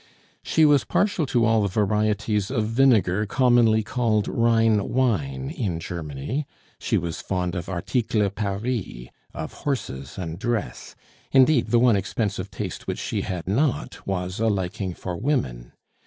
She 0.41 0.65
was 0.65 0.83
partial 0.83 1.27
to 1.27 1.45
all 1.45 1.61
the 1.61 1.67
varieties 1.67 2.49
of 2.49 2.65
vinegar 2.65 3.27
commonly 3.27 3.83
called 3.83 4.27
Rhine 4.27 4.89
wine 4.89 5.51
in 5.51 5.79
Germany; 5.79 6.47
she 6.79 6.97
was 6.97 7.21
fond 7.21 7.53
of 7.53 7.69
articles 7.69 8.31
Paris, 8.33 9.09
of 9.35 9.53
horses 9.53 10.17
and 10.17 10.39
dress; 10.39 10.95
indeed, 11.31 11.67
the 11.67 11.77
one 11.77 11.95
expensive 11.95 12.49
taste 12.49 12.87
which 12.87 12.97
she 12.97 13.21
had 13.21 13.47
not 13.47 14.07
was 14.07 14.39
a 14.39 14.47
liking 14.47 14.95
for 14.95 15.15
women. 15.15 15.71